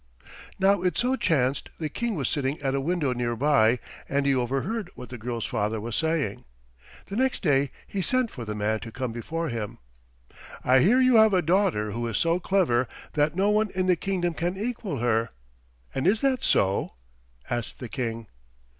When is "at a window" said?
2.63-3.13